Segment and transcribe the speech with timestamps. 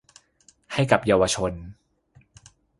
[0.73, 1.53] ให้กับเยาวชน